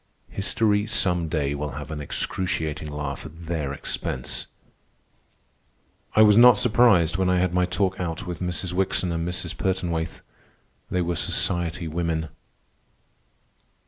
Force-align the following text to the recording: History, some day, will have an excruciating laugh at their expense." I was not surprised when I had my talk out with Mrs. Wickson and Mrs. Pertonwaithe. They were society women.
History, 0.31 0.87
some 0.87 1.29
day, 1.29 1.53
will 1.53 1.73
have 1.73 1.91
an 1.91 2.01
excruciating 2.01 2.89
laugh 2.89 3.23
at 3.23 3.45
their 3.45 3.71
expense." 3.71 4.47
I 6.15 6.23
was 6.23 6.35
not 6.35 6.57
surprised 6.57 7.17
when 7.17 7.29
I 7.29 7.37
had 7.37 7.53
my 7.53 7.67
talk 7.67 7.99
out 7.99 8.25
with 8.25 8.39
Mrs. 8.39 8.73
Wickson 8.73 9.11
and 9.11 9.27
Mrs. 9.27 9.55
Pertonwaithe. 9.55 10.21
They 10.89 11.03
were 11.03 11.15
society 11.15 11.87
women. 11.87 12.29